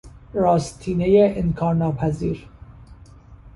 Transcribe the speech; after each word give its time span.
راستینهی 0.33 1.37
انکارناپذیر 1.39 2.47